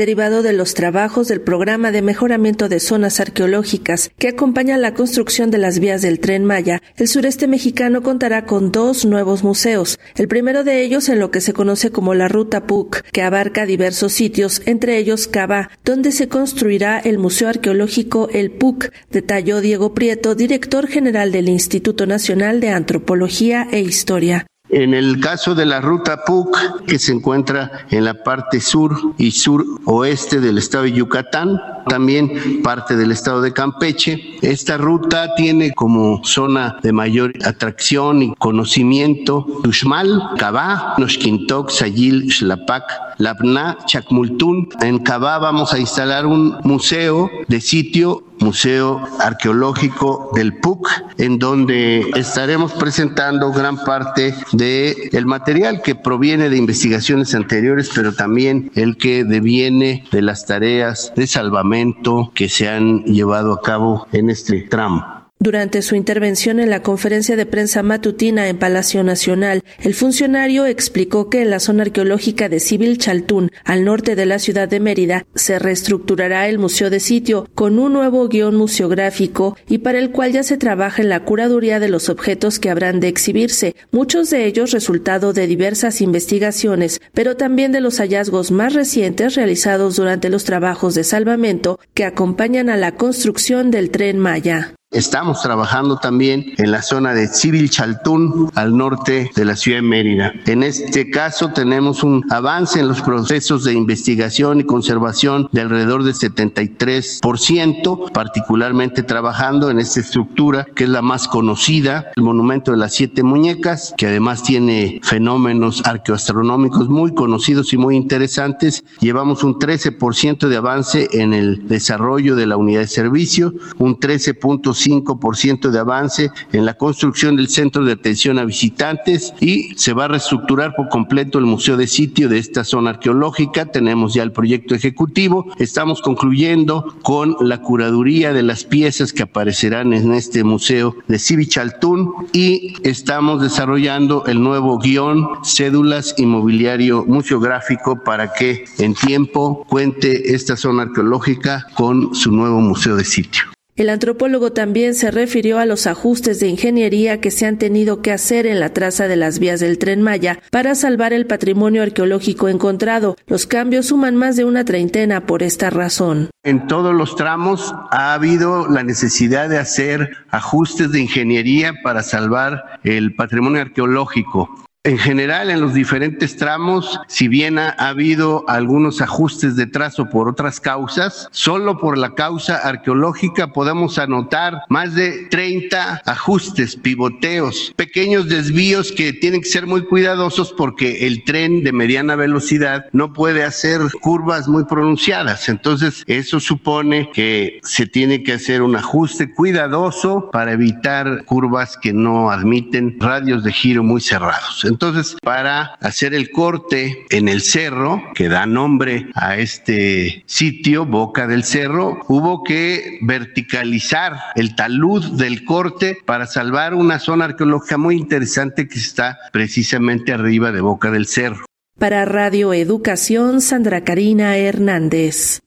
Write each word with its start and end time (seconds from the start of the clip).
derivado 0.00 0.42
de 0.42 0.54
los 0.54 0.72
trabajos 0.72 1.28
del 1.28 1.42
programa 1.42 1.92
de 1.92 2.00
mejoramiento 2.00 2.70
de 2.70 2.80
zonas 2.80 3.20
arqueológicas 3.20 4.10
que 4.16 4.28
acompaña 4.28 4.78
la 4.78 4.94
construcción 4.94 5.50
de 5.50 5.58
las 5.58 5.78
vías 5.78 6.00
del 6.00 6.20
tren 6.20 6.46
Maya, 6.46 6.80
el 6.96 7.06
sureste 7.06 7.46
mexicano 7.46 8.02
contará 8.02 8.46
con 8.46 8.72
dos 8.72 9.04
nuevos 9.04 9.44
museos. 9.44 10.00
El 10.14 10.26
primero 10.26 10.64
de 10.64 10.80
ellos 10.80 11.10
en 11.10 11.18
lo 11.18 11.30
que 11.30 11.42
se 11.42 11.52
conoce 11.52 11.90
como 11.90 12.14
la 12.14 12.28
Ruta 12.28 12.66
PUC, 12.66 13.02
que 13.12 13.20
abarca 13.20 13.66
diversos 13.66 14.14
sitios, 14.14 14.62
entre 14.64 14.96
ellos 14.96 15.28
Cava, 15.28 15.70
donde 15.84 16.12
se 16.12 16.28
construirá 16.28 16.98
el 16.98 17.18
Museo 17.18 17.50
Arqueológico 17.50 18.30
El 18.32 18.52
PUC, 18.52 18.90
detalló 19.10 19.60
Diego 19.60 19.92
Prieto, 19.92 20.34
director 20.34 20.86
general 20.86 21.30
del 21.30 21.50
Instituto 21.50 22.06
Nacional 22.06 22.60
de 22.60 22.70
Antropología 22.70 23.68
e 23.70 23.80
Historia. 23.80 24.46
En 24.72 24.94
el 24.94 25.20
caso 25.20 25.56
de 25.56 25.66
la 25.66 25.80
ruta 25.80 26.24
PUC, 26.24 26.84
que 26.86 26.98
se 27.00 27.12
encuentra 27.12 27.86
en 27.90 28.04
la 28.04 28.14
parte 28.22 28.60
sur 28.60 28.96
y 29.18 29.32
suroeste 29.32 30.40
del 30.40 30.58
estado 30.58 30.84
de 30.84 30.92
Yucatán, 30.92 31.60
también 31.88 32.62
parte 32.62 32.94
del 32.96 33.10
estado 33.10 33.42
de 33.42 33.52
Campeche, 33.52 34.38
esta 34.42 34.76
ruta 34.76 35.34
tiene 35.34 35.72
como 35.72 36.24
zona 36.24 36.76
de 36.82 36.92
mayor 36.92 37.32
atracción 37.44 38.22
y 38.22 38.34
conocimiento 38.36 39.44
Tuxmal, 39.64 40.30
Cabá, 40.38 40.94
Noshkintok, 40.98 41.70
Sayil, 41.70 42.32
Xlapac, 42.32 42.84
Labna, 43.18 43.76
Chacmultún. 43.86 44.68
En 44.80 45.00
Cabá 45.00 45.38
vamos 45.38 45.72
a 45.72 45.80
instalar 45.80 46.26
un 46.26 46.56
museo 46.62 47.28
de 47.48 47.60
sitio 47.60 48.22
Museo 48.40 49.02
Arqueológico 49.20 50.30
del 50.34 50.54
PUC, 50.58 50.88
en 51.18 51.38
donde 51.38 52.10
estaremos 52.16 52.72
presentando 52.72 53.52
gran 53.52 53.76
parte 53.84 54.34
del 54.52 54.96
el 55.12 55.26
material 55.26 55.82
que 55.82 55.94
proviene 55.94 56.48
de 56.48 56.56
investigaciones 56.56 57.34
anteriores, 57.34 57.90
pero 57.94 58.14
también 58.14 58.70
el 58.74 58.96
que 58.96 59.24
deviene 59.24 60.04
de 60.10 60.22
las 60.22 60.46
tareas 60.46 61.12
de 61.14 61.26
salvamento 61.26 62.32
que 62.34 62.48
se 62.48 62.68
han 62.68 63.04
llevado 63.04 63.52
a 63.52 63.60
cabo 63.60 64.06
en 64.12 64.30
este 64.30 64.62
tramo. 64.62 65.19
Durante 65.42 65.80
su 65.80 65.94
intervención 65.94 66.60
en 66.60 66.68
la 66.68 66.82
conferencia 66.82 67.34
de 67.34 67.46
prensa 67.46 67.82
matutina 67.82 68.50
en 68.50 68.58
Palacio 68.58 69.02
Nacional, 69.02 69.62
el 69.82 69.94
funcionario 69.94 70.66
explicó 70.66 71.30
que 71.30 71.40
en 71.40 71.48
la 71.48 71.60
zona 71.60 71.84
arqueológica 71.84 72.50
de 72.50 72.60
Civil 72.60 72.98
Chaltún, 72.98 73.50
al 73.64 73.86
norte 73.86 74.16
de 74.16 74.26
la 74.26 74.38
ciudad 74.38 74.68
de 74.68 74.80
Mérida, 74.80 75.24
se 75.34 75.58
reestructurará 75.58 76.46
el 76.46 76.58
museo 76.58 76.90
de 76.90 77.00
sitio 77.00 77.48
con 77.54 77.78
un 77.78 77.94
nuevo 77.94 78.28
guion 78.28 78.54
museográfico 78.54 79.56
y 79.66 79.78
para 79.78 79.98
el 79.98 80.10
cual 80.10 80.32
ya 80.32 80.42
se 80.42 80.58
trabaja 80.58 81.00
en 81.00 81.08
la 81.08 81.24
curaduría 81.24 81.80
de 81.80 81.88
los 81.88 82.10
objetos 82.10 82.58
que 82.58 82.68
habrán 82.68 83.00
de 83.00 83.08
exhibirse, 83.08 83.74
muchos 83.92 84.28
de 84.28 84.44
ellos 84.44 84.72
resultado 84.72 85.32
de 85.32 85.46
diversas 85.46 86.02
investigaciones, 86.02 87.00
pero 87.14 87.38
también 87.38 87.72
de 87.72 87.80
los 87.80 87.96
hallazgos 87.96 88.50
más 88.50 88.74
recientes 88.74 89.36
realizados 89.36 89.96
durante 89.96 90.28
los 90.28 90.44
trabajos 90.44 90.94
de 90.94 91.04
salvamento 91.04 91.80
que 91.94 92.04
acompañan 92.04 92.68
a 92.68 92.76
la 92.76 92.96
construcción 92.96 93.70
del 93.70 93.90
tren 93.90 94.18
Maya. 94.18 94.74
Estamos 94.92 95.40
trabajando 95.40 95.98
también 95.98 96.52
en 96.58 96.72
la 96.72 96.82
zona 96.82 97.14
de 97.14 97.28
Civil 97.28 97.70
Chaltún, 97.70 98.50
al 98.56 98.76
norte 98.76 99.30
de 99.36 99.44
la 99.44 99.54
ciudad 99.54 99.78
de 99.78 99.82
Mérida. 99.82 100.32
En 100.46 100.64
este 100.64 101.08
caso 101.10 101.52
tenemos 101.52 102.02
un 102.02 102.24
avance 102.28 102.80
en 102.80 102.88
los 102.88 103.00
procesos 103.00 103.62
de 103.62 103.72
investigación 103.72 104.58
y 104.58 104.64
conservación 104.64 105.48
de 105.52 105.60
alrededor 105.60 106.02
del 106.02 106.14
73%, 106.14 108.10
particularmente 108.10 109.04
trabajando 109.04 109.70
en 109.70 109.78
esta 109.78 110.00
estructura 110.00 110.66
que 110.74 110.82
es 110.82 110.90
la 110.90 111.02
más 111.02 111.28
conocida, 111.28 112.10
el 112.16 112.24
monumento 112.24 112.72
de 112.72 112.78
las 112.78 112.92
siete 112.92 113.22
muñecas, 113.22 113.94
que 113.96 114.08
además 114.08 114.42
tiene 114.42 114.98
fenómenos 115.04 115.86
arqueoastronómicos 115.86 116.88
muy 116.88 117.14
conocidos 117.14 117.72
y 117.72 117.76
muy 117.76 117.94
interesantes. 117.94 118.82
Llevamos 118.98 119.44
un 119.44 119.54
13% 119.54 120.48
de 120.48 120.56
avance 120.56 121.08
en 121.12 121.32
el 121.32 121.68
desarrollo 121.68 122.34
de 122.34 122.46
la 122.46 122.56
unidad 122.56 122.80
de 122.80 122.88
servicio, 122.88 123.54
un 123.78 123.96
13.5 123.96 124.79
5% 124.86 125.70
de 125.70 125.78
avance 125.78 126.30
en 126.52 126.64
la 126.64 126.74
construcción 126.74 127.36
del 127.36 127.48
centro 127.48 127.84
de 127.84 127.92
atención 127.92 128.38
a 128.38 128.44
visitantes 128.44 129.34
y 129.40 129.74
se 129.76 129.92
va 129.92 130.06
a 130.06 130.08
reestructurar 130.08 130.74
por 130.74 130.88
completo 130.88 131.38
el 131.38 131.46
museo 131.46 131.76
de 131.76 131.86
sitio 131.86 132.28
de 132.28 132.38
esta 132.38 132.64
zona 132.64 132.90
arqueológica. 132.90 133.66
Tenemos 133.66 134.14
ya 134.14 134.22
el 134.22 134.32
proyecto 134.32 134.74
ejecutivo. 134.74 135.46
Estamos 135.58 136.00
concluyendo 136.00 136.94
con 137.02 137.36
la 137.40 137.60
curaduría 137.60 138.32
de 138.32 138.42
las 138.42 138.64
piezas 138.64 139.12
que 139.12 139.22
aparecerán 139.22 139.92
en 139.92 140.12
este 140.12 140.44
museo 140.44 140.96
de 141.08 141.18
Civichaltún 141.18 142.12
y 142.32 142.74
estamos 142.82 143.42
desarrollando 143.42 144.24
el 144.26 144.42
nuevo 144.42 144.78
guion, 144.78 145.28
cédulas 145.44 146.14
y 146.16 146.26
mobiliario 146.26 147.04
museográfico 147.06 148.02
para 148.02 148.32
que 148.32 148.64
en 148.78 148.94
tiempo 148.94 149.64
cuente 149.68 150.34
esta 150.34 150.56
zona 150.56 150.82
arqueológica 150.82 151.66
con 151.74 152.14
su 152.14 152.30
nuevo 152.32 152.60
museo 152.60 152.96
de 152.96 153.04
sitio. 153.04 153.59
El 153.80 153.88
antropólogo 153.88 154.52
también 154.52 154.94
se 154.94 155.10
refirió 155.10 155.58
a 155.58 155.64
los 155.64 155.86
ajustes 155.86 156.38
de 156.38 156.48
ingeniería 156.48 157.18
que 157.22 157.30
se 157.30 157.46
han 157.46 157.56
tenido 157.56 158.02
que 158.02 158.12
hacer 158.12 158.44
en 158.44 158.60
la 158.60 158.74
traza 158.74 159.08
de 159.08 159.16
las 159.16 159.38
vías 159.38 159.58
del 159.58 159.78
tren 159.78 160.02
Maya 160.02 160.38
para 160.50 160.74
salvar 160.74 161.14
el 161.14 161.26
patrimonio 161.26 161.82
arqueológico 161.82 162.50
encontrado. 162.50 163.16
Los 163.26 163.46
cambios 163.46 163.86
suman 163.86 164.16
más 164.16 164.36
de 164.36 164.44
una 164.44 164.66
treintena 164.66 165.24
por 165.24 165.42
esta 165.42 165.70
razón. 165.70 166.28
En 166.44 166.66
todos 166.66 166.94
los 166.94 167.16
tramos 167.16 167.74
ha 167.90 168.12
habido 168.12 168.68
la 168.68 168.82
necesidad 168.82 169.48
de 169.48 169.56
hacer 169.56 170.10
ajustes 170.28 170.92
de 170.92 171.00
ingeniería 171.00 171.72
para 171.82 172.02
salvar 172.02 172.80
el 172.84 173.14
patrimonio 173.14 173.62
arqueológico. 173.62 174.50
En 174.82 174.96
general, 174.96 175.50
en 175.50 175.60
los 175.60 175.74
diferentes 175.74 176.38
tramos, 176.38 176.98
si 177.06 177.28
bien 177.28 177.58
ha, 177.58 177.68
habido 177.68 178.48
algunos 178.48 179.02
ajustes 179.02 179.54
de 179.54 179.66
trazo 179.66 180.08
por 180.08 180.26
otras 180.26 180.58
causas, 180.58 181.28
solo 181.32 181.76
por 181.76 181.98
la 181.98 182.14
causa 182.14 182.56
arqueológica 182.56 183.52
podemos 183.52 183.98
anotar 183.98 184.62
más 184.70 184.94
de 184.94 185.26
30 185.26 186.00
ajustes, 186.06 186.76
pivoteos, 186.76 187.74
pequeños 187.76 188.30
desvíos 188.30 188.90
que 188.90 189.12
tienen 189.12 189.42
que 189.42 189.50
ser 189.50 189.66
muy 189.66 189.84
cuidadosos 189.84 190.54
porque 190.54 191.06
el 191.06 191.24
tren 191.24 191.62
de 191.62 191.72
mediana 191.72 192.16
velocidad 192.16 192.86
no 192.92 193.12
puede 193.12 193.44
hacer 193.44 193.82
curvas 194.00 194.48
muy 194.48 194.64
pronunciadas. 194.64 195.50
Entonces, 195.50 196.04
eso 196.06 196.40
supone 196.40 197.10
que 197.12 197.60
se 197.64 197.84
tiene 197.84 198.22
que 198.22 198.32
hacer 198.32 198.62
un 198.62 198.76
ajuste 198.76 199.30
cuidadoso 199.30 200.30
para 200.32 200.52
evitar 200.52 201.26
curvas 201.26 201.76
que 201.76 201.92
no 201.92 202.30
admiten 202.30 202.96
radios 202.98 203.44
de 203.44 203.52
giro 203.52 203.82
muy 203.82 204.00
cerrados. 204.00 204.69
Entonces, 204.70 205.16
para 205.20 205.74
hacer 205.80 206.14
el 206.14 206.30
corte 206.30 207.04
en 207.10 207.28
el 207.28 207.42
cerro, 207.42 208.02
que 208.14 208.28
da 208.28 208.46
nombre 208.46 209.08
a 209.14 209.36
este 209.36 210.22
sitio, 210.26 210.86
Boca 210.86 211.26
del 211.26 211.42
Cerro, 211.42 211.98
hubo 212.06 212.44
que 212.44 212.98
verticalizar 213.02 214.16
el 214.36 214.54
talud 214.54 215.18
del 215.18 215.44
corte 215.44 215.98
para 216.06 216.26
salvar 216.26 216.74
una 216.74 217.00
zona 217.00 217.24
arqueológica 217.24 217.78
muy 217.78 217.96
interesante 217.96 218.68
que 218.68 218.78
está 218.78 219.18
precisamente 219.32 220.12
arriba 220.12 220.52
de 220.52 220.60
Boca 220.60 220.92
del 220.92 221.06
Cerro. 221.06 221.44
Para 221.80 222.04
Radio 222.04 222.52
Educación, 222.52 223.40
Sandra 223.40 223.84
Karina 223.84 224.36
Hernández. 224.36 225.38